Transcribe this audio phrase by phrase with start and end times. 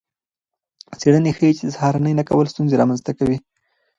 [0.99, 3.37] څیړنې ښيي چې د سهارنۍ نه کول ستونزې رامنځته کوي.